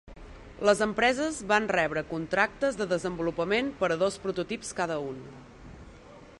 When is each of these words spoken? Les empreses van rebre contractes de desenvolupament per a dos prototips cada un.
Les 0.67 0.79
empreses 0.85 1.41
van 1.51 1.67
rebre 1.73 2.03
contractes 2.15 2.79
de 2.81 2.89
desenvolupament 2.95 3.69
per 3.83 3.93
a 3.97 4.01
dos 4.05 4.21
prototips 4.27 4.75
cada 4.81 4.99
un. 5.11 5.25